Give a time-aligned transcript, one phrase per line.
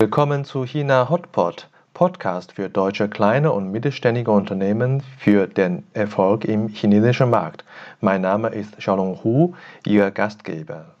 [0.00, 6.68] Willkommen zu China Hotpot, Podcast für deutsche kleine und mittelständige Unternehmen für den Erfolg im
[6.68, 7.64] chinesischen Markt.
[8.00, 10.94] Mein Name ist Xiaolong Hu, Ihr Gastgeber.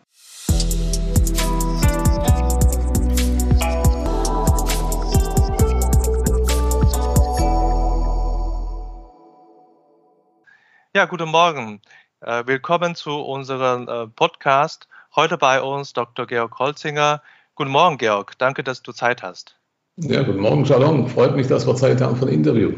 [10.92, 11.80] Ja, guten Morgen.
[12.20, 14.88] Äh, willkommen zu unserem äh, Podcast.
[15.14, 16.26] Heute bei uns Dr.
[16.26, 17.22] Georg Holzinger.
[17.58, 18.38] Guten Morgen, Georg.
[18.38, 19.56] Danke, dass du Zeit hast.
[19.96, 21.08] Ja, guten Morgen, Shalom.
[21.08, 22.72] Freut mich, dass wir Zeit haben für ein Interview.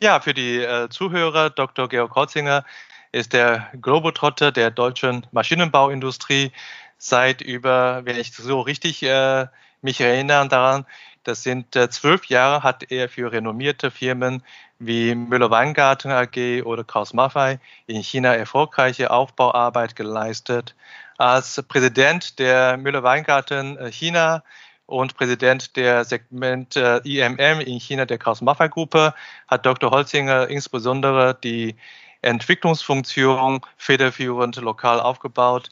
[0.00, 1.86] Ja, für die äh, Zuhörer, Dr.
[1.90, 2.64] Georg Holzinger
[3.12, 6.50] ist der Globetrotter der deutschen Maschinenbauindustrie
[6.96, 9.48] seit über, wenn ich so richtig äh,
[9.82, 10.86] mich erinnere daran,
[11.24, 14.42] das sind äh, zwölf Jahre hat er für renommierte Firmen
[14.78, 20.74] wie Müller-Weingarten AG oder Kraus Maffei in China erfolgreiche Aufbauarbeit geleistet.
[21.16, 24.42] Als Präsident der Müller-Weingarten äh, China
[24.86, 29.14] und Präsident der Segment äh, IMM in China der Kraus Maffei Gruppe
[29.46, 29.92] hat Dr.
[29.92, 31.76] Holzinger insbesondere die
[32.22, 35.70] Entwicklungsfunktion federführend lokal aufgebaut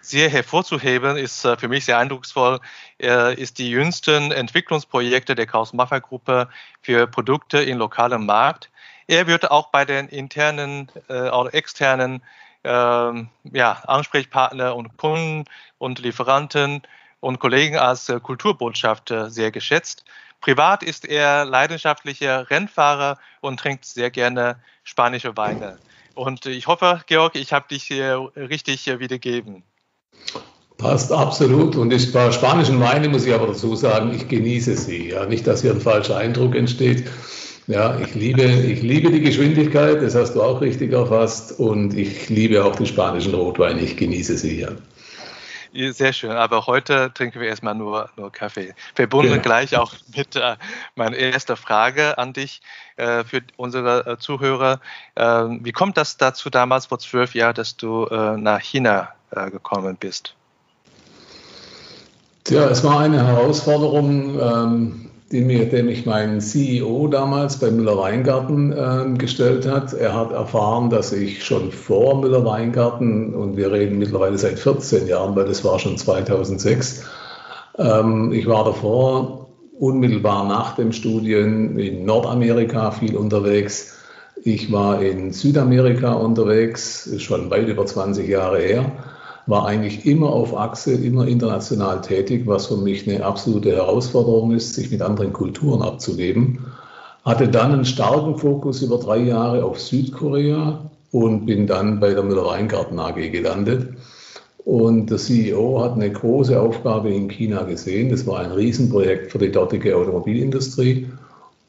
[0.00, 2.60] sehr hervorzuheben, ist äh, für mich sehr eindrucksvoll,
[2.98, 6.48] ist die jüngsten Entwicklungsprojekte der Kraus Maffei Gruppe
[6.82, 8.70] für Produkte im lokalen Markt.
[9.06, 12.22] Er wird auch bei den internen oder externen
[12.62, 15.44] äh, ja, Ansprechpartner und Kunden
[15.78, 16.82] und Lieferanten
[17.20, 20.04] und Kollegen als äh, Kulturbotschafter sehr geschätzt.
[20.40, 25.78] Privat ist er leidenschaftlicher Rennfahrer und trinkt sehr gerne spanische Weine.
[26.14, 29.62] Und ich hoffe, Georg, ich habe dich hier richtig wiedergeben.
[30.78, 31.74] Passt absolut.
[31.74, 35.10] Und ich, bei spanischen Weine muss ich aber dazu sagen, ich genieße sie.
[35.10, 37.08] Ja, nicht, dass hier ein falscher Eindruck entsteht.
[37.68, 41.60] Ja, ich liebe, ich liebe die Geschwindigkeit, das hast du auch richtig erfasst.
[41.60, 44.70] Und ich liebe auch die spanischen Rotweine, ich genieße sie ja.
[45.92, 48.74] Sehr schön, aber heute trinken wir erstmal nur, nur Kaffee.
[48.94, 49.42] Verbunden genau.
[49.42, 50.56] gleich auch mit äh,
[50.96, 52.62] meiner ersten Frage an dich
[52.96, 54.80] äh, für unsere äh, Zuhörer.
[55.14, 59.50] Ähm, wie kommt das dazu damals vor zwölf Jahren, dass du äh, nach China äh,
[59.50, 60.34] gekommen bist?
[62.44, 68.72] Tja, es war eine Herausforderung, ähm, die mir, dem ich mein CEO damals bei Müller-Weingarten
[68.72, 69.92] äh, gestellt hat.
[69.92, 75.36] Er hat erfahren, dass ich schon vor Müller-Weingarten, und wir reden mittlerweile seit 14 Jahren,
[75.36, 77.04] weil das war schon 2006,
[77.78, 83.96] ähm, ich war davor unmittelbar nach dem Studien in Nordamerika viel unterwegs.
[84.42, 88.92] Ich war in Südamerika unterwegs, schon weit über 20 Jahre her
[89.48, 94.74] war eigentlich immer auf Achse, immer international tätig, was für mich eine absolute Herausforderung ist,
[94.74, 96.66] sich mit anderen Kulturen abzugeben.
[97.24, 102.22] Hatte dann einen starken Fokus über drei Jahre auf Südkorea und bin dann bei der
[102.22, 103.88] Müller-Weingarten AG gelandet.
[104.66, 108.10] Und der CEO hat eine große Aufgabe in China gesehen.
[108.10, 111.08] Das war ein Riesenprojekt für die dortige Automobilindustrie.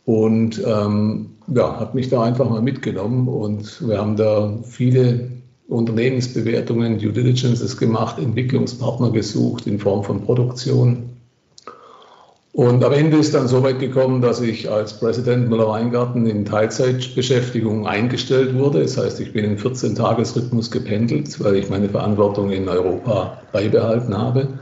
[0.04, 5.39] Und ähm, ja, hat mich da einfach mal mitgenommen und wir haben da viele
[5.70, 11.10] Unternehmensbewertungen, Due Diligences gemacht, Entwicklungspartner gesucht in Form von Produktion.
[12.52, 17.88] Und am Ende ist dann so weit gekommen, dass ich als Präsident Müller-Weingarten in Teilzeitbeschäftigung
[17.88, 18.82] eingestellt wurde.
[18.82, 24.60] Das heißt, ich bin im 14-Tages-Rhythmus gependelt, weil ich meine Verantwortung in Europa beibehalten habe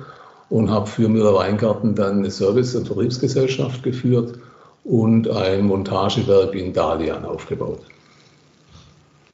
[0.50, 4.38] und habe für Müller-Weingarten dann eine Service- und Vertriebsgesellschaft geführt
[4.84, 7.80] und ein Montagewerk in Dalian aufgebaut.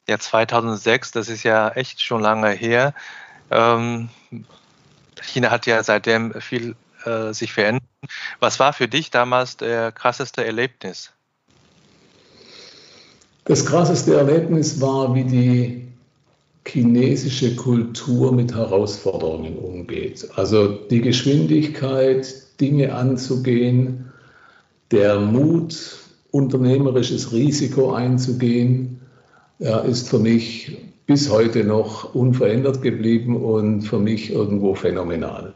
[0.07, 2.93] Ja, 2006, das ist ja echt schon lange her.
[3.51, 4.09] Ähm,
[5.21, 6.75] China hat ja seitdem viel
[7.05, 7.83] äh, sich verändert.
[8.39, 11.11] Was war für dich damals der krasseste Erlebnis?
[13.45, 15.87] Das krasseste Erlebnis war, wie die
[16.65, 20.27] chinesische Kultur mit Herausforderungen umgeht.
[20.35, 24.11] Also die Geschwindigkeit, Dinge anzugehen,
[24.91, 25.75] der Mut,
[26.31, 29.02] unternehmerisches Risiko einzugehen,
[29.63, 35.53] ja, ist für mich bis heute noch unverändert geblieben und für mich irgendwo phänomenal.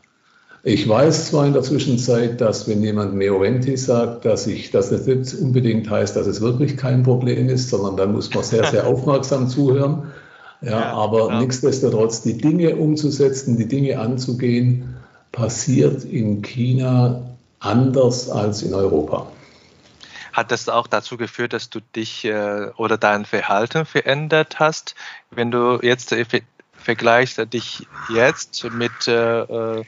[0.63, 5.05] Ich weiß zwar in der Zwischenzeit, dass wenn jemand Meoventi sagt, dass ich, dass das
[5.05, 8.87] nicht unbedingt heißt, dass es wirklich kein Problem ist, sondern dann muss man sehr, sehr
[8.87, 10.11] aufmerksam zuhören.
[10.61, 11.39] Ja, ja aber ja.
[11.41, 14.95] nichtsdestotrotz die Dinge umzusetzen, die Dinge anzugehen,
[15.31, 17.23] passiert in China
[17.59, 19.27] anders als in Europa.
[20.37, 24.93] Hat das auch dazu geführt, dass du dich äh, oder dein Verhalten verändert hast?
[25.31, 26.25] Wenn du jetzt äh,
[26.73, 29.83] vergleichst dich jetzt mit äh, äh,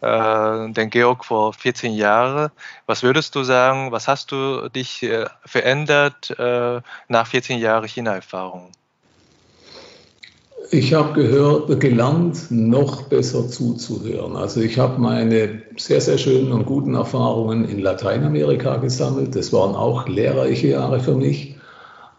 [0.00, 2.50] äh den Georg vor 14 Jahren,
[2.86, 6.34] was würdest du sagen, was hast du dich äh, verändert
[7.06, 8.72] nach 14 Jahren China-Erfahrung?
[10.70, 14.34] Ich habe gehört, gelernt, noch besser zuzuhören.
[14.34, 19.36] Also ich habe meine sehr, sehr schönen und guten Erfahrungen in Lateinamerika gesammelt.
[19.36, 21.56] Das waren auch lehrreiche Jahre für mich.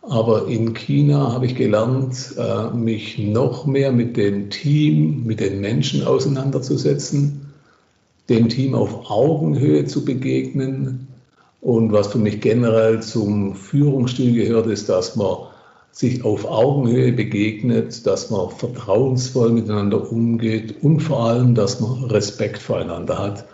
[0.04, 5.60] Aber in China habe ich gelernt, äh, mich noch mehr mit dem Team, mit den
[5.60, 7.52] Menschen auseinanderzusetzen,
[8.30, 11.08] dem Team auf Augenhöhe zu begegnen.
[11.62, 15.38] Und was für mich generell zum Führungsstil gehört, ist, dass man
[15.96, 22.58] sich auf Augenhöhe begegnet, dass man vertrauensvoll miteinander umgeht und vor allem, dass man Respekt
[22.58, 23.46] voreinander hat.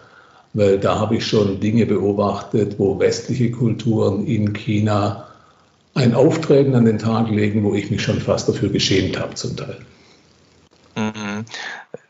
[0.54, 5.28] Weil da habe ich schon Dinge beobachtet, wo westliche Kulturen in China
[5.94, 9.56] ein Auftreten an den Tag legen, wo ich mich schon fast dafür geschämt habe zum
[9.56, 9.78] Teil.
[10.96, 11.31] Mhm.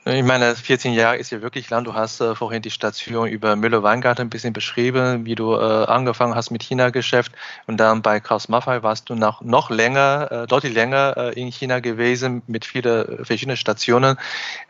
[0.04, 1.84] Ich meine, 14 Jahre ist ja wirklich lang.
[1.84, 6.34] Du hast äh, vorhin die Station über Müller-Weingarten ein bisschen beschrieben, wie du äh, angefangen
[6.34, 7.32] hast mit China-Geschäft
[7.68, 11.52] und dann bei Kraus Maffei warst du noch, noch länger, äh, deutlich länger äh, in
[11.52, 14.18] China gewesen mit vielen verschiedenen Stationen.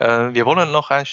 [0.00, 1.06] Äh, wir wollen noch einen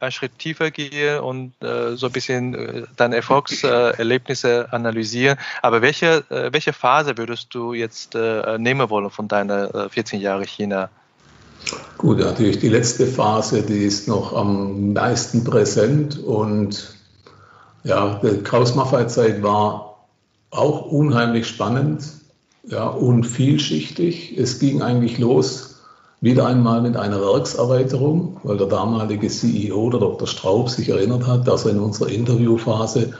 [0.00, 5.38] ein Schritt tiefer gehen und äh, so ein bisschen deine Erfolgserlebnisse analysieren.
[5.60, 10.88] Aber welche, welche Phase würdest du jetzt nehmen wollen von deiner 14 Jahre China?
[11.98, 16.94] Gut, natürlich die letzte Phase, die ist noch am meisten präsent und
[17.84, 20.06] ja, die Kraus-Maffei-Zeit war
[20.50, 22.04] auch unheimlich spannend
[22.64, 24.36] ja, und vielschichtig.
[24.36, 25.76] Es ging eigentlich los
[26.20, 30.26] wieder einmal mit einer Werkserweiterung, weil der damalige CEO, der Dr.
[30.26, 33.12] Straub, sich erinnert hat, dass er in unserer Interviewphase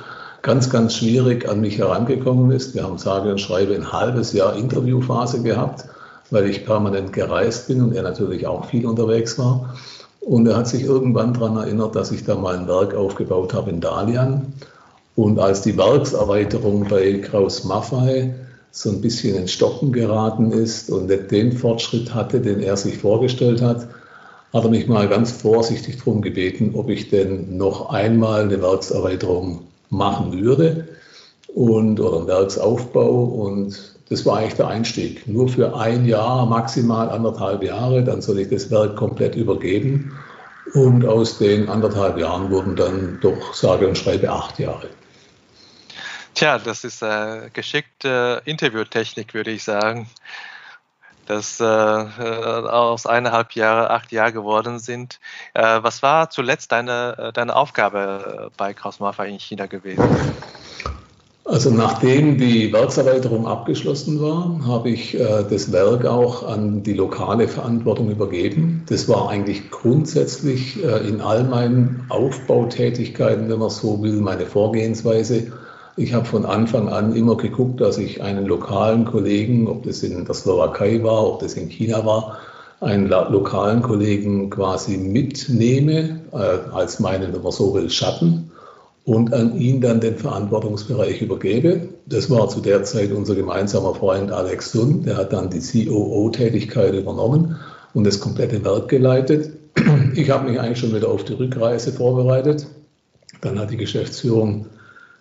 [0.43, 2.75] ganz, ganz schwierig an mich herangekommen ist.
[2.75, 5.87] Wir haben sage und schreibe ein halbes Jahr Interviewphase gehabt
[6.31, 9.77] weil ich permanent gereist bin und er natürlich auch viel unterwegs war.
[10.21, 13.71] Und er hat sich irgendwann daran erinnert, dass ich da mal ein Werk aufgebaut habe
[13.71, 14.53] in Dalian.
[15.15, 18.35] Und als die Werkserweiterung bei Kraus Maffei
[18.73, 22.99] so ein bisschen ins Stocken geraten ist und nicht den Fortschritt hatte, den er sich
[22.99, 23.87] vorgestellt hat,
[24.53, 29.63] hat er mich mal ganz vorsichtig darum gebeten, ob ich denn noch einmal eine Werkserweiterung
[29.91, 30.89] machen würde
[31.57, 33.25] und, oder einen Werksaufbau.
[33.25, 35.27] Und das war eigentlich der Einstieg.
[35.27, 40.17] Nur für ein Jahr, maximal anderthalb Jahre, dann soll ich das Werk komplett übergeben.
[40.75, 44.91] Und aus den anderthalb Jahren wurden dann doch sage und schreibe acht Jahre.
[46.35, 50.11] Tja, das ist äh, geschickte Interviewtechnik, würde ich sagen.
[51.25, 55.19] Dass äh, äh aus eineinhalb Jahre acht Jahre geworden sind.
[55.55, 60.05] Äh, was war zuletzt deine, äh, deine Aufgabe bei Kraus Maffei in China gewesen?
[61.49, 67.47] Also nachdem die Werkserweiterung abgeschlossen war, habe ich äh, das Werk auch an die lokale
[67.47, 68.83] Verantwortung übergeben.
[68.89, 75.53] Das war eigentlich grundsätzlich äh, in all meinen Aufbautätigkeiten, wenn man so will, meine Vorgehensweise.
[75.97, 80.25] Ich habe von Anfang an immer geguckt, dass ich einen lokalen Kollegen, ob das in
[80.25, 82.39] der Slowakei war, ob das in China war,
[82.81, 88.51] einen lokalen Kollegen quasi mitnehme äh, als meinen, wenn man so will, Schatten
[89.07, 91.89] und an ihn dann den Verantwortungsbereich übergebe.
[92.07, 96.93] Das war zu der Zeit unser gemeinsamer Freund Alex Sun, der hat dann die COO-Tätigkeit
[96.93, 97.57] übernommen
[97.95, 99.51] und das komplette Werk geleitet.
[100.15, 102.67] Ich habe mich eigentlich schon wieder auf die Rückreise vorbereitet.
[103.43, 104.67] Dann hat die Geschäftsführung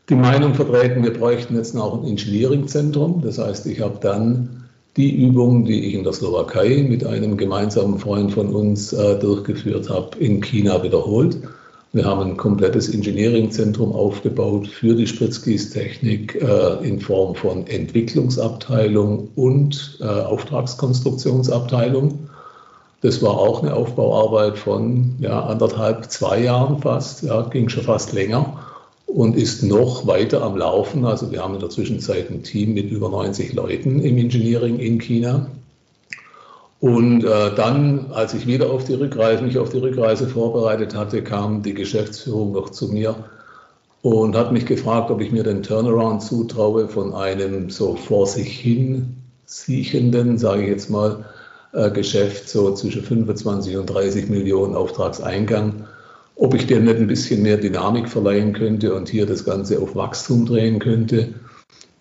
[0.09, 3.21] die Meinung vertreten, wir bräuchten jetzt noch ein Engineering-Zentrum.
[3.23, 4.65] Das heißt, ich habe dann
[4.97, 9.89] die Übungen, die ich in der Slowakei mit einem gemeinsamen Freund von uns äh, durchgeführt
[9.89, 11.37] habe, in China wiederholt
[11.95, 19.99] wir haben ein komplettes Engineering-Zentrum aufgebaut für die Spritzgießtechnik äh, in Form von Entwicklungsabteilung und
[20.01, 22.27] äh, Auftragskonstruktionsabteilung.
[22.99, 28.11] Das war auch eine Aufbauarbeit von ja, anderthalb, zwei Jahren fast, ja, ging schon fast
[28.11, 28.59] länger
[29.05, 31.05] und ist noch weiter am Laufen.
[31.05, 34.99] Also wir haben in der Zwischenzeit ein Team mit über 90 Leuten im Engineering in
[34.99, 35.47] China.
[36.85, 41.23] Und äh, dann, als ich wieder auf die Rückreise, mich auf die Rückreise vorbereitet hatte,
[41.23, 43.15] kam die Geschäftsführung noch zu mir
[44.03, 48.59] und hat mich gefragt, ob ich mir den Turnaround zutraue von einem so vor sich
[48.59, 49.15] hin
[49.47, 51.25] siechenden, sage ich jetzt mal,
[51.73, 55.87] äh, Geschäft so zwischen 25 und 30 Millionen Auftragseingang,
[56.35, 59.95] ob ich dem nicht ein bisschen mehr Dynamik verleihen könnte und hier das Ganze auf
[59.95, 61.33] Wachstum drehen könnte.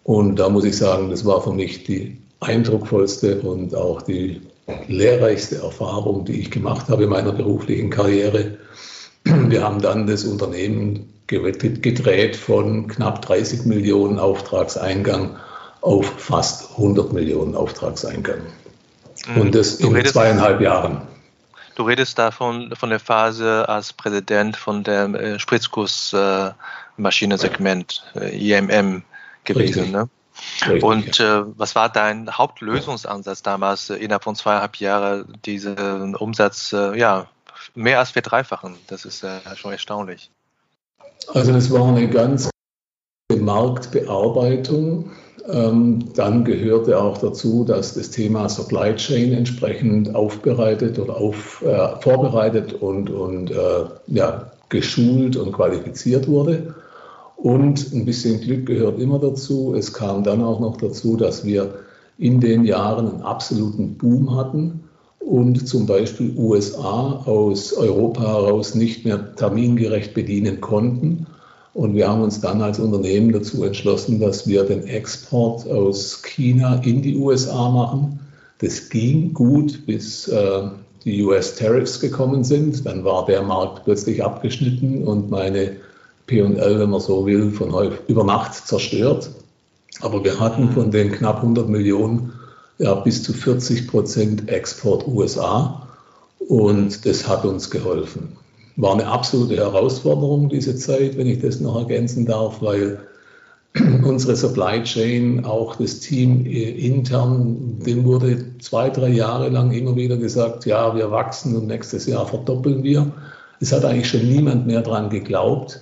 [0.03, 4.43] Und da muss ich sagen, das war für mich die eindrucksvollste und auch die
[4.89, 8.57] lehrreichste Erfahrung, die ich gemacht habe in meiner beruflichen Karriere.
[9.25, 15.37] Wir haben dann das Unternehmen gedreht von knapp 30 Millionen Auftragseingang
[15.81, 18.41] auf fast 100 Millionen Auftragseingang.
[19.27, 19.41] Mhm.
[19.41, 21.01] Und das in redest, zweieinhalb Jahren.
[21.75, 29.03] Du redest davon von der Phase als Präsident von dem äh, Spritzgussmaschinensegment, äh, IMM
[29.45, 29.93] gewesen, Richtig.
[29.93, 30.09] ne?
[30.67, 36.73] Richtig, Und äh, was war dein Hauptlösungsansatz damals, äh, innerhalb von zweieinhalb Jahren diesen Umsatz
[36.73, 37.29] äh, ja,
[37.75, 38.77] mehr als verdreifachen?
[38.89, 40.31] Das ist äh, schon erstaunlich.
[41.33, 42.51] Also das war eine ganz
[43.33, 45.11] Marktbearbeitung.
[45.49, 52.01] Ähm, dann gehörte auch dazu, dass das Thema Supply Chain entsprechend aufbereitet oder auf, äh,
[52.01, 56.75] vorbereitet und, und äh, ja, geschult und qualifiziert wurde.
[57.45, 59.75] Und ein bisschen Glück gehört immer dazu.
[59.77, 61.75] Es kam dann auch noch dazu, dass wir
[62.17, 64.85] in den Jahren einen absoluten Boom hatten
[65.19, 71.27] und zum Beispiel USA aus Europa heraus nicht mehr termingerecht bedienen konnten.
[71.75, 76.77] Und wir haben uns dann als Unternehmen dazu entschlossen, dass wir den Export aus China
[76.77, 78.21] in die USA machen.
[78.61, 80.63] Das ging gut, bis äh,
[81.05, 82.87] die US-Tariffs gekommen sind.
[82.87, 85.73] Dann war der Markt plötzlich abgeschnitten und meine
[86.27, 89.31] P&L, wenn man so will, von heute über Nacht zerstört.
[90.01, 92.33] Aber wir hatten von den knapp 100 Millionen
[92.79, 95.89] ja, bis zu 40 Prozent Export USA
[96.49, 98.37] und das hat uns geholfen.
[98.77, 102.99] War eine absolute Herausforderung diese Zeit, wenn ich das noch ergänzen darf, weil
[104.05, 110.17] unsere Supply Chain, auch das Team intern, dem wurde zwei, drei Jahre lang immer wieder
[110.17, 113.13] gesagt, ja, wir wachsen und nächstes Jahr verdoppeln wir.
[113.61, 115.81] Es hat eigentlich schon niemand mehr dran geglaubt.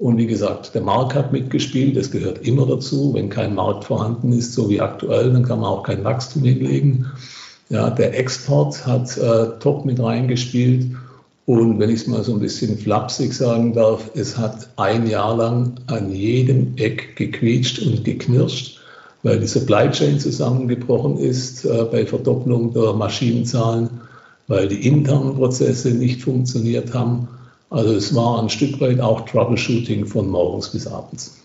[0.00, 3.12] Und wie gesagt, der Markt hat mitgespielt, das gehört immer dazu.
[3.12, 7.04] Wenn kein Markt vorhanden ist, so wie aktuell, dann kann man auch kein Wachstum hinlegen.
[7.68, 10.86] Ja, der Export hat äh, top mit reingespielt.
[11.44, 15.36] Und wenn ich es mal so ein bisschen flapsig sagen darf, es hat ein Jahr
[15.36, 18.80] lang an jedem Eck gequietscht und geknirscht,
[19.22, 23.90] weil die Supply Chain zusammengebrochen ist äh, bei Verdopplung der Maschinenzahlen,
[24.48, 27.28] weil die internen Prozesse nicht funktioniert haben
[27.70, 31.40] also es war ein Stück weit auch Troubleshooting von morgens bis abends.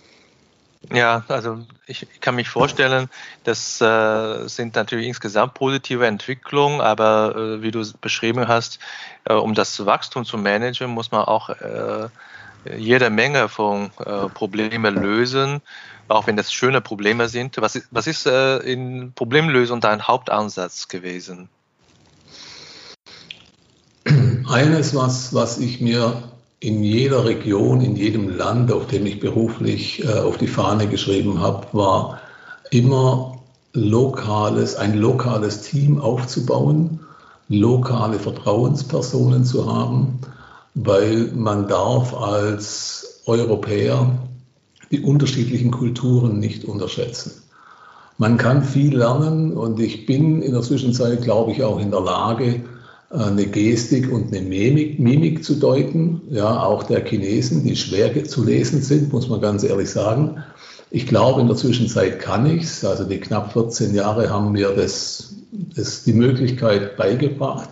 [0.93, 3.09] Ja, also ich kann mich vorstellen,
[3.43, 8.79] das äh, sind natürlich insgesamt positive Entwicklungen, aber äh, wie du beschrieben hast,
[9.25, 12.09] äh, um das Wachstum zu managen, muss man auch äh,
[12.77, 15.61] jede Menge von äh, Problemen lösen,
[16.07, 17.57] auch wenn das schöne Probleme sind.
[17.61, 21.49] Was, was ist äh, in Problemlösung dein Hauptansatz gewesen?
[24.47, 26.23] Eines, was, was ich mir
[26.59, 31.39] in jeder Region, in jedem Land, auf dem ich beruflich äh, auf die Fahne geschrieben
[31.39, 32.19] habe, war
[32.71, 33.39] immer
[33.73, 36.99] lokales, ein lokales Team aufzubauen,
[37.49, 40.19] lokale Vertrauenspersonen zu haben,
[40.73, 44.11] weil man darf als Europäer
[44.91, 47.31] die unterschiedlichen Kulturen nicht unterschätzen.
[48.17, 52.01] Man kann viel lernen und ich bin in der Zwischenzeit, glaube ich, auch in der
[52.01, 52.63] Lage,
[53.09, 58.43] eine Gestik und eine Mimik, Mimik zu deuten, ja, auch der Chinesen, die schwer zu
[58.43, 60.43] lesen sind, muss man ganz ehrlich sagen.
[60.89, 62.83] Ich glaube, in der Zwischenzeit kann ich es.
[62.83, 65.35] Also die knapp 14 Jahre haben mir das,
[65.75, 67.69] das die Möglichkeit beigebracht.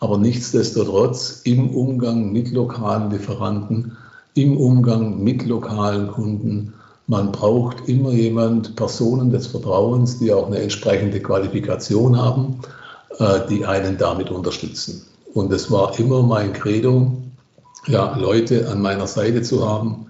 [0.00, 3.96] Aber nichtsdestotrotz im Umgang mit lokalen Lieferanten,
[4.34, 6.74] im Umgang mit lokalen Kunden,
[7.06, 12.85] man braucht immer jemand, Personen des Vertrauens, die auch eine entsprechende Qualifikation haben äh,
[13.48, 15.06] die einen damit unterstützen.
[15.34, 17.12] Und es war immer mein Credo,
[17.86, 20.06] ja, Leute an meiner Seite zu haben,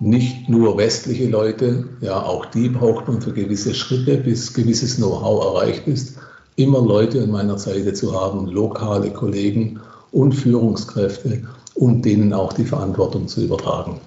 [0.00, 5.56] nicht nur westliche Leute, ja, auch die braucht man für gewisse Schritte, bis gewisses Know-how
[5.56, 6.18] erreicht ist,
[6.56, 9.80] immer Leute an meiner Seite zu haben, lokale Kollegen
[10.12, 11.42] und Führungskräfte
[11.74, 14.00] und denen auch die Verantwortung zu übertragen.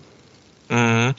[0.70, 1.14] Mhm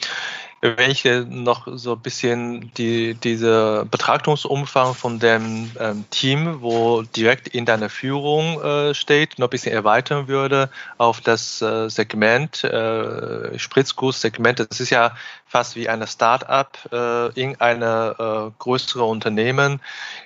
[0.63, 7.67] ich noch so ein bisschen die, diese Betrachtungsumfang von dem ähm, Team, wo direkt in
[7.67, 14.61] deiner Führung äh, steht, noch ein bisschen erweitern würde auf das äh, Segment, äh, Spritzguss-Segment.
[14.61, 15.17] Das ist ja
[15.49, 19.81] fast wie eine Start-up äh, in eine äh, größere Unternehmen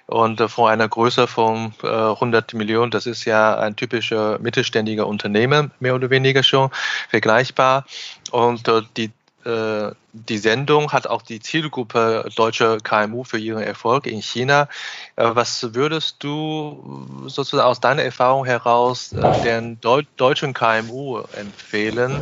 [0.06, 2.90] und äh, von einer Größe von äh, 100 Millionen.
[2.90, 6.70] Das ist ja ein typischer mittelständiger Unternehmen, mehr oder weniger schon
[7.08, 7.86] vergleichbar.
[8.30, 9.10] Und äh, die
[9.46, 14.68] äh, die Sendung hat auch die Zielgruppe deutsche KMU für ihren Erfolg in China.
[15.14, 22.20] Äh, was würdest du sozusagen aus deiner Erfahrung heraus äh, den deutschen KMU empfehlen,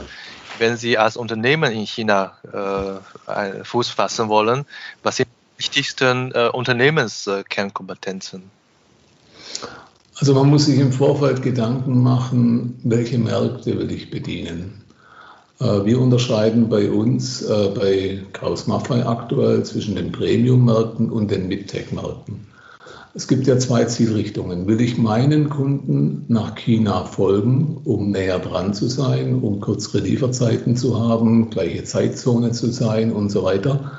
[0.59, 2.37] wenn sie als Unternehmen in China
[3.64, 4.66] Fuß fassen wollen?
[5.02, 8.50] Was sind die wichtigsten Unternehmenskernkompetenzen?
[10.16, 14.83] Also man muss sich im Vorfeld Gedanken machen, welche Märkte will ich bedienen.
[15.61, 21.49] Äh, wir unterscheiden bei uns, äh, bei Kraus Maffei aktuell, zwischen den Premium-Märkten und den
[21.49, 22.46] Mid-Tech-Märkten.
[23.16, 24.66] Es gibt ja zwei Zielrichtungen.
[24.66, 30.76] Will ich meinen Kunden nach China folgen, um näher dran zu sein, um kürzere Lieferzeiten
[30.76, 33.92] zu haben, gleiche Zeitzone zu sein und so weiter?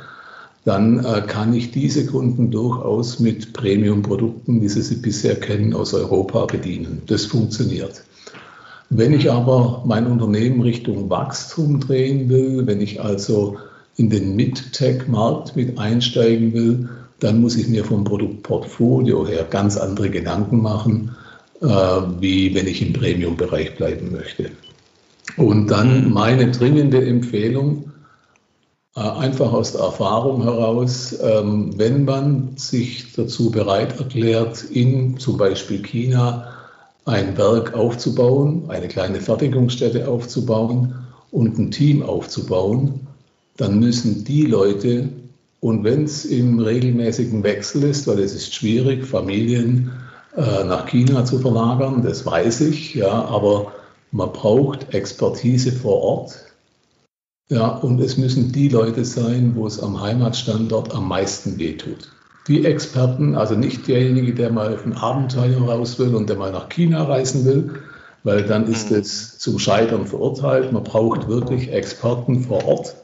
[0.66, 5.94] dann äh, kann ich diese Kunden durchaus mit Premium-Produkten, wie Sie sie bisher kennen, aus
[5.94, 7.04] Europa bedienen.
[7.06, 8.04] Das funktioniert.
[8.90, 13.58] Wenn ich aber mein Unternehmen Richtung Wachstum drehen will, wenn ich also
[13.98, 16.90] in den Mid-Tech-Markt mit einsteigen will,
[17.20, 21.16] dann muss ich mir vom Produktportfolio her ganz andere Gedanken machen,
[21.62, 21.68] äh,
[22.20, 24.52] wie wenn ich im Premium-Bereich bleiben möchte.
[25.38, 27.92] Und dann meine dringende Empfehlung,
[28.96, 35.38] äh, einfach aus der Erfahrung heraus, ähm, wenn man sich dazu bereit erklärt, in zum
[35.38, 36.55] Beispiel China
[37.06, 40.96] ein Werk aufzubauen, eine kleine Fertigungsstätte aufzubauen
[41.32, 43.08] und ein Team aufzubauen,
[43.58, 45.10] dann müssen die Leute,
[45.60, 49.92] und wenn es im regelmäßigen Wechsel ist, weil es ist schwierig, Familien
[50.36, 53.72] äh, nach China zu verlagern, das weiß ich, ja, aber
[54.12, 56.46] man braucht Expertise vor Ort,
[57.48, 62.15] ja, und es müssen die Leute sein, wo es am Heimatstandort am meisten wehtut.
[62.48, 66.52] Die Experten, also nicht derjenige, der mal auf ein Abenteuer raus will und der mal
[66.52, 67.80] nach China reisen will,
[68.24, 68.98] weil dann ist mhm.
[68.98, 70.72] es zum Scheitern verurteilt.
[70.72, 72.96] Man braucht wirklich Experten vor Ort.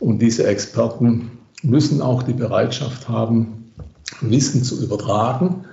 [0.00, 1.30] Und diese Experten
[1.62, 3.72] müssen auch die Bereitschaft haben,
[4.20, 5.64] Wissen zu übertragen,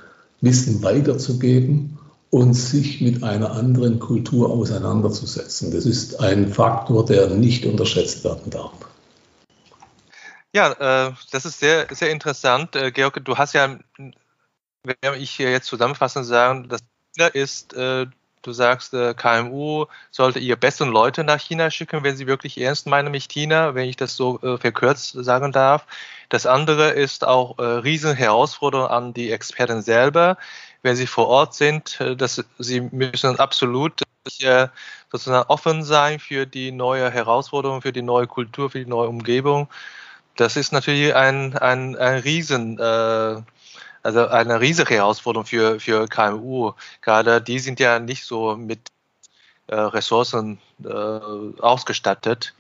[0.42, 1.98] Wissen weiterzugeben
[2.30, 5.72] und sich mit einer anderen Kultur auseinanderzusetzen.
[5.72, 8.72] Das ist ein Faktor, der nicht unterschätzt werden darf.
[10.54, 10.72] Ja,
[11.10, 12.76] äh, das ist sehr, sehr interessant.
[12.76, 13.78] Äh, Georg, du hast ja,
[14.84, 16.82] wenn ich hier jetzt zusammenfassend sagen, das
[17.34, 18.08] ist, äh,
[18.42, 22.88] du sagst, äh, KMU sollte ihr besten Leute nach China schicken, wenn sie wirklich ernst
[22.88, 25.86] meinen mit China, wenn ich das so äh, verkürzt sagen darf.
[26.30, 30.38] Das andere ist auch äh, riesen Herausforderung an die Experten selber
[30.82, 34.02] wenn sie vor Ort sind, äh, dass sie müssen absolut
[35.12, 39.68] sozusagen offen sein für die neue Herausforderung, für die neue Kultur, für die neue Umgebung.
[40.40, 43.42] Das ist natürlich ein, ein, ein Riesen, äh,
[44.04, 46.72] also eine riesige Herausforderung für, für KMU.
[47.02, 48.80] Gerade die sind ja nicht so mit
[49.68, 52.54] äh, Ressourcen äh, ausgestattet.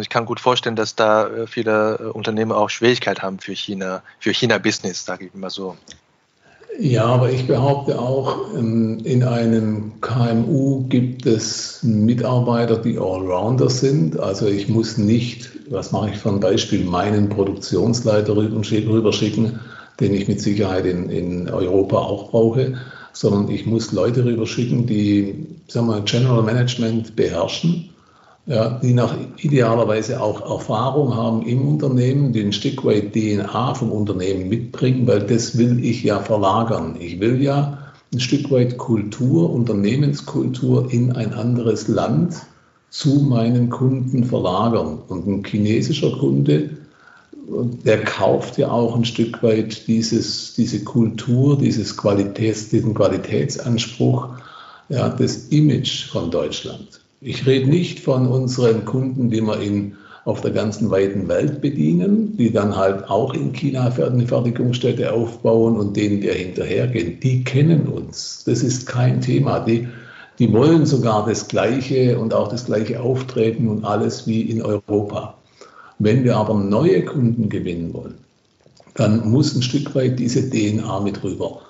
[0.00, 5.04] Ich kann gut vorstellen, dass da viele Unternehmen auch Schwierigkeiten haben für China, für China-Business,
[5.04, 5.76] sage ich mal so.
[6.78, 14.18] Ja, aber ich behaupte auch, ähm, in einem KMU gibt es Mitarbeiter, die Allrounder sind.
[14.18, 19.60] Also ich muss nicht, was mache ich für ein Beispiel, meinen Produktionsleiter rüberschicken,
[20.00, 22.74] den ich mit Sicherheit in, in Europa auch brauche,
[23.12, 27.90] sondern ich muss Leute rüberschicken, die sagen wir, General Management beherrschen
[28.46, 33.92] ja, die nach idealerweise auch Erfahrung haben im Unternehmen, die ein Stück weit DNA vom
[33.92, 36.96] Unternehmen mitbringen, weil das will ich ja verlagern.
[36.98, 37.78] Ich will ja
[38.12, 42.34] ein Stück weit Kultur, Unternehmenskultur in ein anderes Land
[42.92, 44.98] zu meinen Kunden verlagern.
[45.08, 46.70] Und ein chinesischer Kunde,
[47.84, 54.28] der kauft ja auch ein Stück weit dieses, diese Kultur, dieses Qualitäts, diesen Qualitätsanspruch,
[54.90, 57.00] ja, das Image von Deutschland.
[57.22, 59.94] Ich rede nicht von unseren Kunden, die wir in,
[60.26, 65.76] auf der ganzen weiten Welt bedienen, die dann halt auch in China eine Fertigungsstätte aufbauen
[65.76, 67.20] und denen wir hinterhergehen.
[67.20, 68.42] Die kennen uns.
[68.44, 69.60] Das ist kein Thema.
[69.60, 69.88] Die,
[70.38, 75.34] die wollen sogar das Gleiche und auch das gleiche Auftreten und alles wie in Europa.
[75.98, 78.14] Wenn wir aber neue Kunden gewinnen wollen,
[78.94, 81.60] dann muss ein Stück weit diese DNA mit rüber.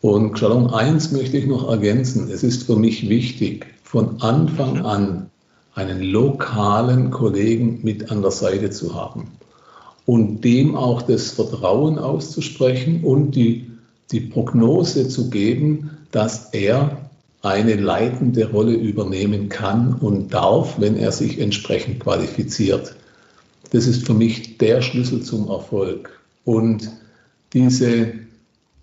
[0.00, 2.30] Und Stellung 1 möchte ich noch ergänzen.
[2.30, 5.30] Es ist für mich wichtig, von Anfang an
[5.74, 9.28] einen lokalen Kollegen mit an der Seite zu haben
[10.06, 13.70] und dem auch das Vertrauen auszusprechen und die,
[14.12, 17.03] die Prognose zu geben, dass er
[17.44, 22.94] eine leitende Rolle übernehmen kann und darf, wenn er sich entsprechend qualifiziert.
[23.70, 26.18] Das ist für mich der Schlüssel zum Erfolg.
[26.44, 26.90] Und
[27.52, 28.12] diese,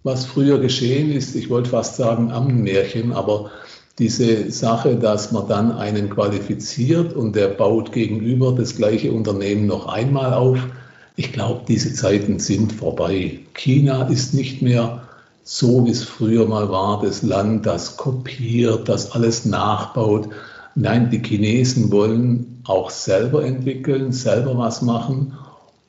[0.04, 3.52] was früher geschehen ist, ich wollte fast sagen Ammenmärchen, aber
[4.00, 9.88] diese Sache, dass man dann einen qualifiziert und der baut gegenüber das gleiche Unternehmen noch
[9.88, 10.60] einmal auf.
[11.16, 13.40] Ich glaube, diese Zeiten sind vorbei.
[13.54, 15.08] China ist nicht mehr
[15.44, 20.30] so, wie es früher mal war, das Land, das kopiert, das alles nachbaut.
[20.76, 25.34] Nein, die Chinesen wollen auch selber entwickeln, selber was machen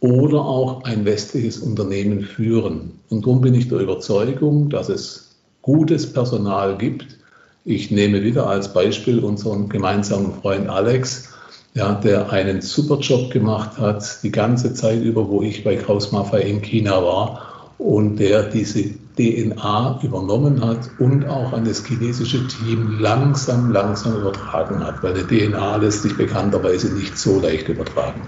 [0.01, 2.99] oder auch ein westliches Unternehmen führen.
[3.09, 7.19] Und darum bin ich der Überzeugung, dass es gutes Personal gibt,
[7.65, 11.29] ich nehme wieder als Beispiel unseren gemeinsamen Freund Alex,
[11.75, 16.11] ja, der einen super Job gemacht hat, die ganze Zeit über, wo ich bei Kraus
[16.11, 22.47] Maffei in China war und der diese DNA übernommen hat und auch an das chinesische
[22.49, 28.23] Team langsam, langsam übertragen hat, weil die DNA lässt sich bekannterweise nicht so leicht übertragen.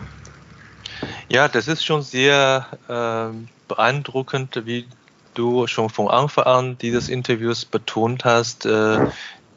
[1.29, 3.37] Ja, das ist schon sehr äh,
[3.69, 4.87] beeindruckend, wie
[5.33, 9.07] du schon von Anfang an dieses Interviews betont hast, äh,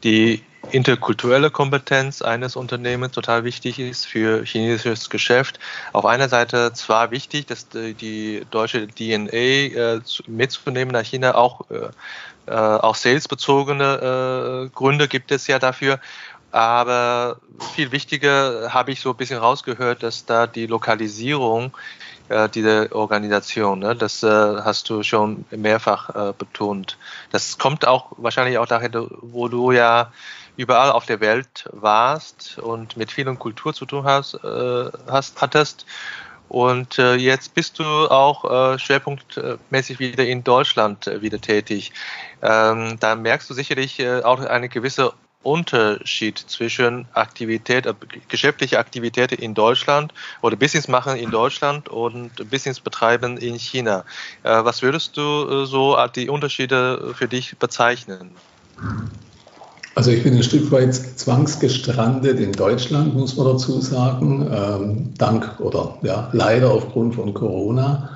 [0.02, 5.58] die interkulturelle Kompetenz eines Unternehmens total wichtig ist für chinesisches Geschäft.
[5.92, 12.50] Auf einer Seite zwar wichtig, dass die deutsche DNA äh, mitzunehmen nach China, auch, äh,
[12.50, 16.00] auch salesbezogene Gründe gibt es ja dafür.
[16.50, 17.36] Aber
[17.74, 21.76] viel wichtiger habe ich so ein bisschen rausgehört, dass da die Lokalisierung
[22.28, 26.96] äh, dieser Organisation, ne, das äh, hast du schon mehrfach äh, betont.
[27.32, 28.90] Das kommt auch wahrscheinlich auch daher,
[29.20, 30.10] wo du ja
[30.58, 35.86] überall auf der Welt warst und mit vielen Kultur zu tun hast, äh, hast hattest.
[36.48, 41.92] Und äh, jetzt bist du auch äh, schwerpunktmäßig wieder in Deutschland äh, wieder tätig.
[42.42, 45.12] Ähm, da merkst du sicherlich äh, auch eine gewisse
[45.44, 47.94] Unterschied zwischen Aktivität, äh,
[48.26, 54.04] geschäftliche Aktivität in Deutschland oder Business machen in Deutschland und Business betreiben in China.
[54.42, 58.34] Was würdest du so die Unterschiede für dich bezeichnen?
[59.98, 65.58] Also ich bin ein Stück weit zwangsgestrandet in Deutschland, muss man dazu sagen, ähm, dank
[65.58, 68.08] oder ja, leider aufgrund von Corona.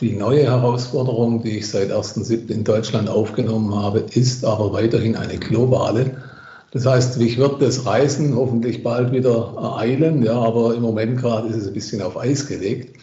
[0.00, 2.50] Die neue Herausforderung, die ich seit 1.7.
[2.50, 6.16] in Deutschland aufgenommen habe, ist aber weiterhin eine globale.
[6.72, 11.46] Das heißt, mich wird das Reisen hoffentlich bald wieder ereilen, ja, aber im Moment gerade
[11.46, 12.98] ist es ein bisschen auf Eis gelegt.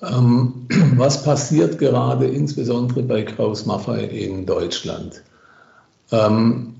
[0.00, 5.22] Ähm, was passiert gerade insbesondere bei Kraus Maffei in Deutschland?
[6.10, 6.70] Ähm,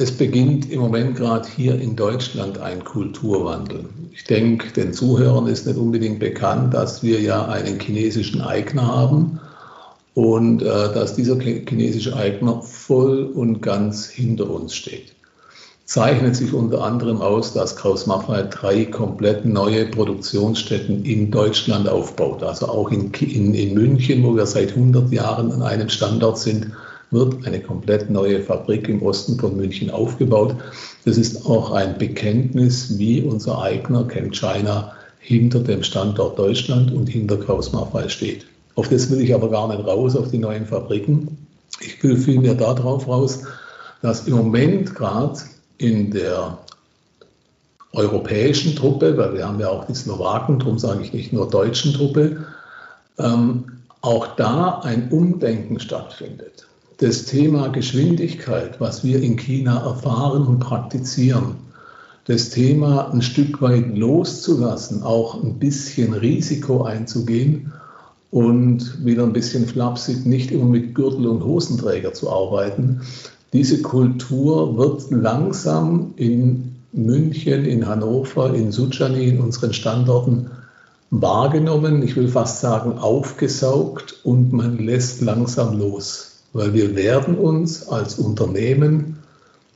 [0.00, 3.86] es beginnt im Moment gerade hier in Deutschland ein Kulturwandel.
[4.12, 9.40] Ich denke, den Zuhörern ist nicht unbedingt bekannt, dass wir ja einen chinesischen Eigner haben
[10.14, 15.14] und äh, dass dieser chinesische Eigner voll und ganz hinter uns steht.
[15.84, 22.44] Zeichnet sich unter anderem aus, dass Kraus Maffei drei komplett neue Produktionsstätten in Deutschland aufbaut.
[22.44, 26.70] Also auch in, in, in München, wo wir seit 100 Jahren an einem Standort sind,
[27.10, 30.54] wird eine komplett neue Fabrik im Osten von München aufgebaut.
[31.04, 37.08] Das ist auch ein Bekenntnis, wie unser Eigner Chem China hinter dem Standort Deutschland und
[37.08, 37.72] hinter Kraus
[38.08, 38.46] steht.
[38.74, 41.36] Auf das will ich aber gar nicht raus, auf die neuen Fabriken.
[41.80, 43.42] Ich will vielmehr darauf raus,
[44.02, 45.38] dass im Moment gerade
[45.78, 46.58] in der
[47.92, 51.94] europäischen Truppe, weil wir haben ja auch die Slowaken, darum sage ich nicht nur deutschen
[51.94, 52.44] Truppe,
[53.18, 53.64] ähm,
[54.00, 56.67] auch da ein Umdenken stattfindet.
[57.00, 61.54] Das Thema Geschwindigkeit, was wir in China erfahren und praktizieren,
[62.24, 67.72] das Thema ein Stück weit loszulassen, auch ein bisschen Risiko einzugehen
[68.32, 73.02] und wieder ein bisschen flapsig, nicht immer mit Gürtel und Hosenträger zu arbeiten.
[73.52, 80.50] Diese Kultur wird langsam in München, in Hannover, in Suchani, in unseren Standorten
[81.10, 87.88] wahrgenommen, ich will fast sagen aufgesaugt und man lässt langsam los, weil wir werden uns
[87.88, 89.18] als Unternehmen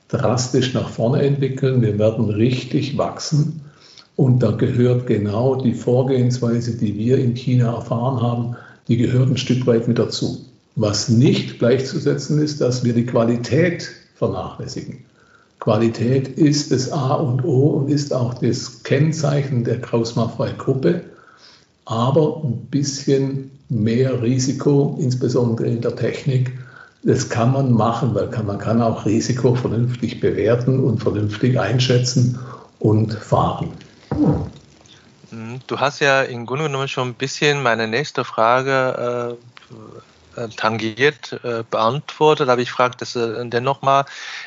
[0.09, 3.63] drastisch nach vorne entwickeln, wir werden richtig wachsen
[4.17, 8.57] und da gehört genau die Vorgehensweise, die wir in China erfahren haben,
[8.89, 10.45] die gehört ein Stück weit mit dazu.
[10.77, 15.05] Was nicht gleichzusetzen ist, dass wir die Qualität vernachlässigen.
[15.61, 21.03] Qualität ist das A und O und ist auch das Kennzeichen der Kraus-Maffei-Gruppe,
[21.85, 26.53] aber ein bisschen mehr Risiko, insbesondere in der Technik,
[27.03, 32.39] das kann man machen, weil man kann auch Risiko vernünftig bewerten und vernünftig einschätzen
[32.79, 33.73] und fahren.
[35.31, 35.61] Mhm.
[35.67, 39.39] Du hast ja im Grunde genommen schon ein bisschen meine nächste Frage
[40.37, 44.05] äh, äh tangiert, äh, beantwortet, aber ich frage das äh, dennoch mal,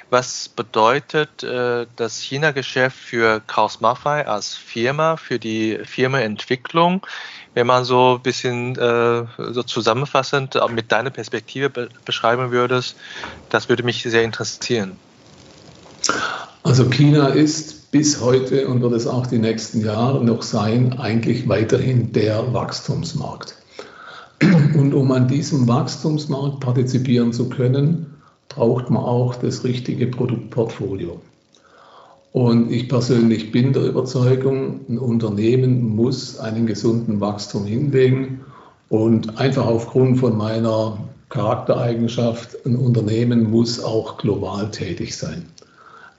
[0.10, 7.06] was bedeutet äh, das China-Geschäft für Kraus Maffei als Firma, für die Firmenentwicklung,
[7.56, 12.96] wenn man so ein bisschen äh, so zusammenfassend mit deiner Perspektive be beschreiben würdest,
[13.50, 14.91] das würde mich sehr interessieren.
[16.62, 21.48] Also China ist bis heute und wird es auch die nächsten Jahre noch sein, eigentlich
[21.48, 23.56] weiterhin der Wachstumsmarkt.
[24.41, 28.18] Und um an diesem Wachstumsmarkt partizipieren zu können,
[28.50, 31.22] braucht man auch das richtige Produktportfolio.
[32.36, 38.41] Und ich persönlich bin der Überzeugung, ein Unternehmen muss einen gesunden Wachstum hinlegen
[38.89, 40.98] und einfach aufgrund von meiner
[41.30, 45.45] Charaktereigenschaft, ein Unternehmen muss auch global tätig sein.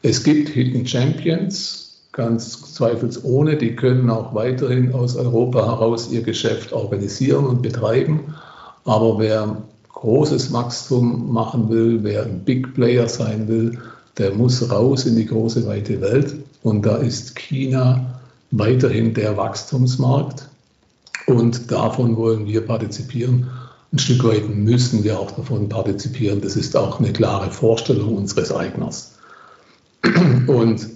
[0.01, 6.73] Es gibt Hidden Champions, ganz zweifelsohne, die können auch weiterhin aus Europa heraus ihr Geschäft
[6.73, 8.35] organisieren und betreiben.
[8.87, 9.55] Aber wer
[9.93, 13.79] großes Wachstum machen will, wer ein Big Player sein will,
[14.19, 16.35] der muss raus in die große weite Welt.
[16.63, 20.49] Und da ist China weiterhin der Wachstumsmarkt.
[21.27, 23.49] Und davon wollen wir partizipieren.
[23.93, 26.41] Ein Stück weit müssen wir auch davon partizipieren.
[26.41, 29.13] Das ist auch eine klare Vorstellung unseres Eigners.
[30.47, 30.87] Und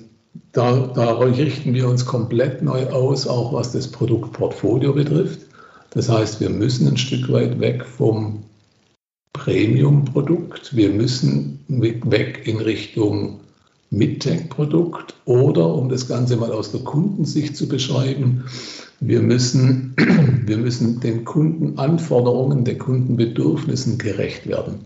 [0.52, 5.40] da, da richten wir uns komplett neu aus, auch was das Produktportfolio betrifft.
[5.90, 8.44] Das heißt, wir müssen ein Stück weit weg vom
[9.32, 10.76] Premium-Produkt.
[10.76, 13.40] Wir müssen weg in Richtung
[13.90, 18.44] Mid-Tech-Produkt oder, um das Ganze mal aus der Kundensicht zu beschreiben,
[19.00, 19.94] wir müssen,
[20.46, 24.84] wir müssen den Kundenanforderungen, den Kundenbedürfnissen gerecht werden.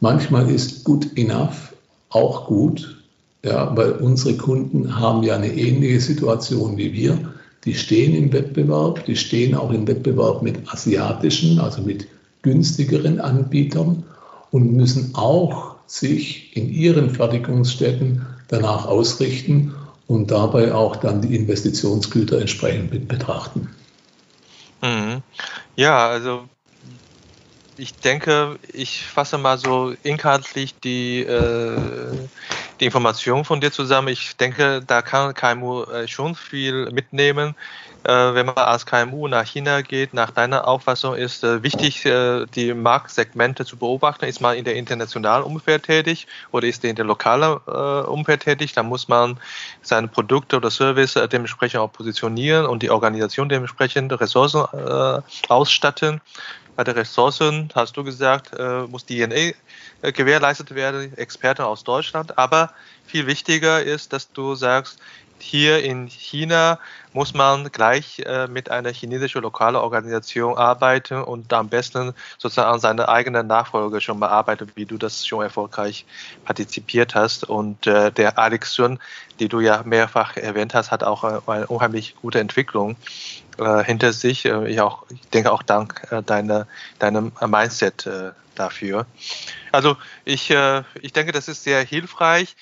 [0.00, 1.74] Manchmal ist good enough
[2.08, 3.02] auch gut,
[3.44, 7.32] ja, weil unsere Kunden haben ja eine ähnliche Situation wie wir.
[7.64, 12.06] Die stehen im Wettbewerb, die stehen auch im Wettbewerb mit asiatischen, also mit
[12.42, 14.04] günstigeren Anbietern
[14.50, 19.74] und müssen auch sich in ihren Fertigungsstätten danach ausrichten
[20.06, 23.68] und dabei auch dann die Investitionsgüter entsprechend betrachten.
[24.82, 25.22] Mhm.
[25.76, 26.48] Ja, also
[27.76, 31.78] ich denke, ich fasse mal so inhaltlich die, äh,
[32.80, 34.08] die Information von dir zusammen.
[34.08, 37.54] Ich denke, da kann KMU äh, schon viel mitnehmen.
[38.04, 42.46] Äh, wenn man als KMU nach China geht, nach deiner Auffassung ist äh, wichtig, äh,
[42.46, 44.24] die Marktsegmente zu beobachten.
[44.24, 47.58] Ist man in der internationalen Umfeld tätig oder ist in der lokalen
[48.06, 48.72] Umfeld tätig?
[48.72, 49.38] Da muss man
[49.82, 54.64] seine Produkte oder Service dementsprechend auch positionieren und die Organisation dementsprechend Ressourcen
[55.48, 56.20] ausstatten.
[56.74, 58.52] Bei den Ressourcen, hast du gesagt,
[58.88, 59.52] muss DNA
[60.12, 62.38] gewährleistet werden, Experten aus Deutschland.
[62.38, 62.72] Aber
[63.06, 64.98] viel wichtiger ist, dass du sagst,
[65.42, 66.78] hier in China
[67.12, 72.80] muss man gleich äh, mit einer chinesischen lokalen Organisation arbeiten und am besten sozusagen an
[72.80, 76.06] seiner eigenen Nachfolge schon mal arbeiten, wie du das schon erfolgreich
[76.44, 77.44] partizipiert hast.
[77.44, 78.98] Und äh, der Alex Sun,
[79.40, 82.96] die du ja mehrfach erwähnt hast, hat auch äh, eine unheimlich gute Entwicklung
[83.58, 84.44] äh, hinter sich.
[84.44, 86.66] Äh, ich, auch, ich denke auch dank äh, deiner,
[86.98, 88.08] deinem Mindset
[88.54, 89.06] dafür.
[89.72, 90.54] Also ich,
[91.00, 92.54] ich denke, das ist sehr hilfreich.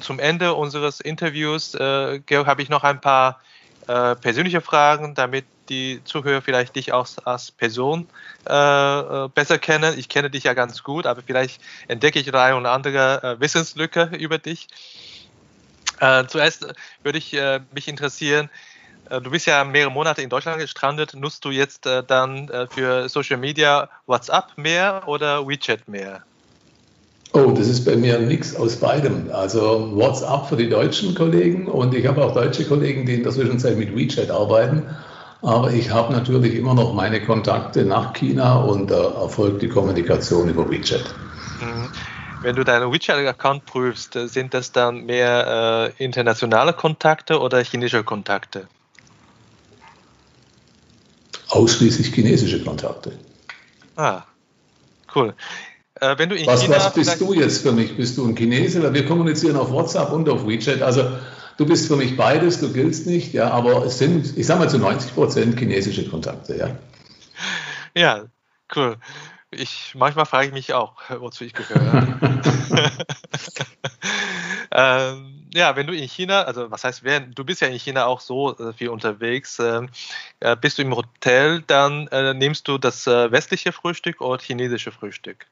[0.00, 3.40] Zum Ende unseres Interviews, äh, habe ich noch ein paar
[3.86, 8.08] äh, persönliche Fragen, damit die Zuhörer vielleicht dich auch als Person
[8.48, 9.98] äh, äh, besser kennen.
[9.98, 14.10] Ich kenne dich ja ganz gut, aber vielleicht entdecke ich eine oder andere äh, Wissenslücke
[14.18, 14.68] über dich.
[16.00, 16.66] Äh, zuerst
[17.02, 17.36] würde ich
[17.72, 18.50] mich interessieren,
[19.08, 21.14] du bist ja mehrere Monate in Deutschland gestrandet.
[21.14, 26.24] Nutzt du jetzt dann für Social Media WhatsApp mehr oder WeChat mehr?
[27.36, 29.30] Oh, das ist bei mir nichts aus beidem.
[29.30, 33.32] Also WhatsApp für die deutschen Kollegen und ich habe auch deutsche Kollegen, die in der
[33.32, 34.84] Zwischenzeit mit WeChat arbeiten.
[35.42, 40.48] Aber ich habe natürlich immer noch meine Kontakte nach China und äh, erfolgt die Kommunikation
[40.48, 41.04] über WeChat.
[41.60, 41.90] Mhm.
[42.40, 48.66] Wenn du deinen WeChat-Account prüfst, sind das dann mehr äh, internationale Kontakte oder chinesische Kontakte?
[51.50, 53.12] Ausschließlich chinesische Kontakte.
[53.96, 54.22] Ah,
[55.14, 55.34] cool.
[56.00, 57.96] Äh, wenn du in was, China was bist du jetzt für mich?
[57.96, 58.92] Bist du ein Chinese?
[58.92, 60.82] Wir kommunizieren auf WhatsApp und auf WeChat.
[60.82, 61.10] Also
[61.56, 64.68] du bist für mich beides, du giltst nicht, ja, aber es sind, ich sage mal,
[64.68, 66.76] zu 90 Prozent chinesische Kontakte, ja.
[67.94, 68.24] Ja,
[68.74, 68.98] cool.
[69.50, 72.18] Ich, manchmal frage ich mich auch, wozu ich gehöre.
[74.70, 78.04] ähm, ja, wenn du in China, also was heißt, wenn, du bist ja in China
[78.04, 79.88] auch so äh, viel unterwegs, ähm,
[80.40, 84.92] äh, bist du im Hotel, dann äh, nimmst du das äh, westliche Frühstück oder chinesische
[84.92, 85.46] Frühstück?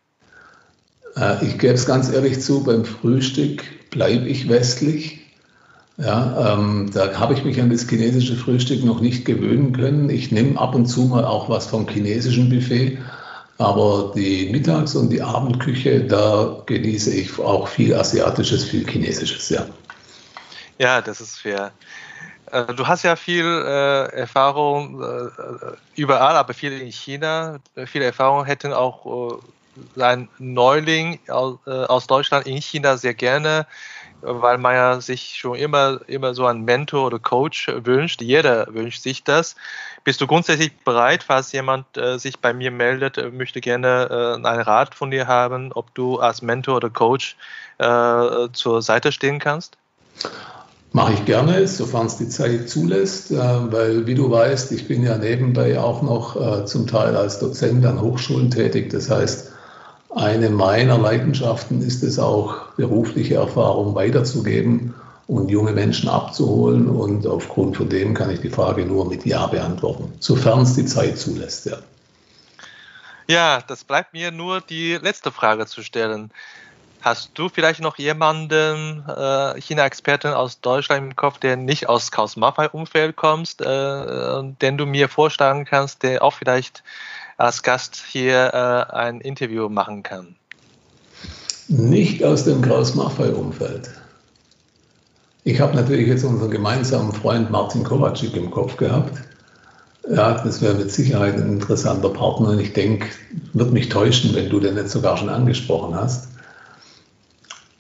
[1.17, 5.21] Äh, ich gebe es ganz ehrlich zu, beim Frühstück bleibe ich westlich.
[5.97, 10.11] Ja, ähm, da habe ich mich an das chinesische Frühstück noch nicht gewöhnen können.
[10.11, 12.99] Ich nehme ab und zu mal auch was vom chinesischen Buffet,
[13.59, 19.67] aber die Mittags- und die Abendküche, da genieße ich auch viel Asiatisches, viel Chinesisches, ja.
[20.79, 21.71] Ja, das ist fair.
[22.51, 25.29] Äh, du hast ja viel äh, Erfahrung äh,
[25.95, 27.59] überall, aber viel in China.
[27.87, 29.37] Viele Erfahrungen hätten auch äh,
[29.99, 33.67] ein Neuling aus, äh, aus Deutschland in China sehr gerne,
[34.21, 38.23] weil man ja sich schon immer, immer so einen Mentor oder Coach wünscht.
[38.23, 39.57] Jeder wünscht sich das.
[40.03, 44.61] Bist du grundsätzlich bereit, falls jemand äh, sich bei mir meldet, äh, möchte gerne einen
[44.61, 47.37] Rat von dir haben, ob du als Mentor oder Coach
[48.53, 49.77] zur Seite stehen kannst?
[50.93, 55.19] Mache ich gerne, sofern es die Zeit zulässt, weil wie du weißt, ich bin ja
[55.19, 58.91] nebenbei auch noch zum Teil als Dozent an Hochschulen tätig.
[58.91, 59.54] Das heißt,
[60.15, 64.95] eine meiner Leidenschaften ist es auch, berufliche Erfahrung weiterzugeben
[65.27, 66.89] und junge Menschen abzuholen.
[66.89, 70.87] Und aufgrund von dem kann ich die Frage nur mit Ja beantworten, sofern es die
[70.87, 71.67] Zeit zulässt.
[71.67, 71.79] Ja.
[73.27, 76.31] ja, das bleibt mir nur die letzte Frage zu stellen.
[77.01, 82.37] Hast du vielleicht noch jemanden, äh, China-Experten aus Deutschland im Kopf, der nicht aus Chaos
[82.37, 86.83] Maffei-Umfeld kommt, äh, den du mir vorschlagen kannst, der auch vielleicht
[87.37, 90.37] als Gast hier äh, ein Interview machen kann?
[91.69, 93.91] Nicht aus dem Chaos Maffei-Umfeld.
[95.45, 99.19] Ich habe natürlich jetzt unseren gemeinsamen Freund Martin Kovacic im Kopf gehabt.
[100.09, 102.51] Ja, das wäre mit Sicherheit ein interessanter Partner.
[102.51, 103.09] Und ich denke,
[103.53, 106.29] wird mich täuschen, wenn du den jetzt sogar schon angesprochen hast.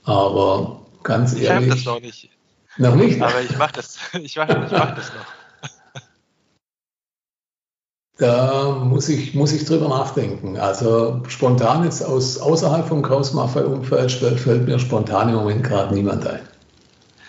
[0.04, 1.44] Aber ganz ehrlich.
[1.44, 2.30] Ich habe das noch nicht.
[2.76, 3.20] Noch nicht?
[3.22, 4.46] Aber ich mache das, ich ich mach
[4.94, 5.43] das noch.
[8.16, 10.56] Da muss ich, muss ich drüber nachdenken.
[10.56, 16.26] Also spontan jetzt aus, außerhalb vom Chaos Mafia-Umfeld fällt mir spontan im Moment gerade niemand
[16.26, 16.48] ein.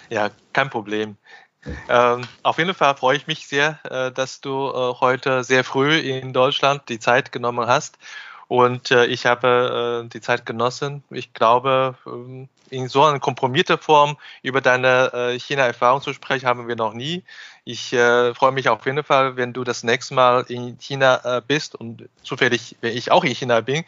[0.10, 1.18] Ja, kein Problem.
[1.90, 5.98] Ähm, auf jeden Fall freue ich mich sehr, äh, dass du äh, heute sehr früh
[5.98, 7.98] in Deutschland die Zeit genommen hast.
[8.48, 11.04] Und äh, ich habe äh, die Zeit genossen.
[11.10, 16.68] Ich glaube, ähm, in so einer komprimierten Form über deine äh, China-Erfahrung zu sprechen, haben
[16.68, 17.24] wir noch nie.
[17.68, 21.42] Ich äh, freue mich auf jeden Fall, wenn du das nächste Mal in China äh,
[21.46, 23.84] bist und zufällig, wenn ich auch in China bin,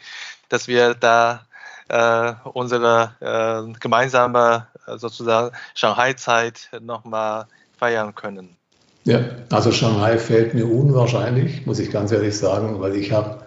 [0.48, 1.46] dass wir da
[1.88, 7.46] äh, unsere äh, gemeinsame äh, sozusagen Shanghai-Zeit nochmal
[7.78, 8.56] feiern können.
[9.04, 13.38] Ja, also Shanghai fällt mir unwahrscheinlich, muss ich ganz ehrlich sagen, weil ich habe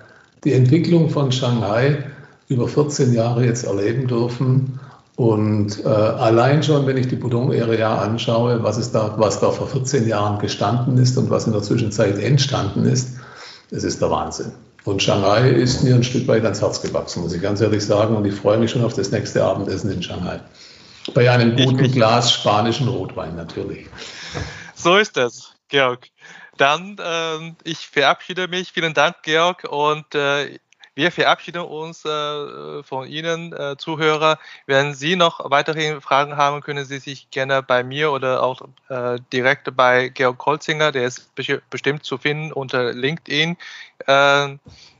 [0.45, 2.05] die Entwicklung von Shanghai
[2.47, 4.79] über 14 Jahre jetzt erleben dürfen.
[5.21, 9.67] Und äh, allein schon, wenn ich die Pudong-Area anschaue, was, ist da, was da vor
[9.67, 13.19] 14 Jahren gestanden ist und was in der Zwischenzeit entstanden ist,
[13.69, 14.51] das ist der Wahnsinn.
[14.83, 18.15] Und Shanghai ist mir ein Stück weit ans Herz gewachsen, muss ich ganz ehrlich sagen.
[18.15, 20.39] Und ich freue mich schon auf das nächste Abendessen in Shanghai.
[21.13, 23.85] Bei einem guten Glas spanischen Rotwein natürlich.
[24.73, 26.07] So ist das, Georg.
[26.57, 28.71] Dann, äh, ich verabschiede mich.
[28.71, 29.67] Vielen Dank, Georg.
[29.69, 30.57] Und äh,
[30.93, 34.37] wir verabschieden uns äh, von Ihnen, äh, Zuhörer.
[34.65, 39.17] Wenn Sie noch weitere Fragen haben, können Sie sich gerne bei mir oder auch äh,
[39.31, 41.31] direkt bei Georg Kolzinger, der ist
[41.69, 43.57] bestimmt zu finden unter LinkedIn,
[44.07, 44.57] äh,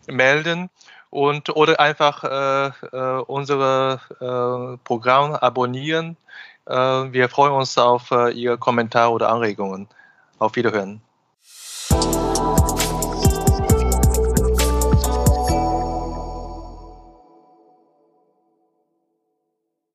[0.08, 0.69] melden
[1.10, 6.17] und oder einfach äh, äh, unsere Programm abonnieren.
[6.65, 9.89] Wir freuen uns auf Ihre Kommentare oder Anregungen.
[10.38, 11.01] Auf Wiederhören.